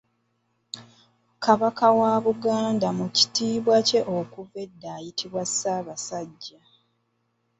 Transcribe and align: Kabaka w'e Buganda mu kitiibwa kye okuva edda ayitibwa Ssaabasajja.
Kabaka 1.43 1.85
w'e 1.97 2.15
Buganda 2.25 2.87
mu 2.97 3.05
kitiibwa 3.15 3.75
kye 3.87 4.01
okuva 4.17 4.57
edda 4.65 4.89
ayitibwa 4.97 5.41
Ssaabasajja. 5.49 6.59